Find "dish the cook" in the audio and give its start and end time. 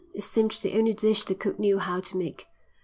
0.95-1.59